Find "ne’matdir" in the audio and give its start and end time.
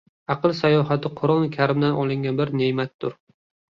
2.63-3.19